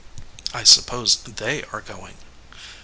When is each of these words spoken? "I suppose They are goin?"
"I 0.51 0.63
suppose 0.63 1.15
They 1.17 1.61
are 1.65 1.81
goin?" 1.81 2.15